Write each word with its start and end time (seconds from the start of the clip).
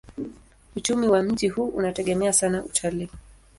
Uchumi 0.75 1.07
wa 1.07 1.21
mji 1.23 1.49
huu 1.49 1.67
unategemea 1.67 2.33
sana 2.33 2.63
utalii. 2.63 3.09